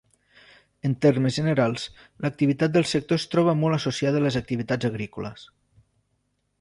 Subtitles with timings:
[0.87, 1.83] En termes generals,
[2.25, 5.45] l'activitat del sector es troba molt associada a les activitats agrícoles.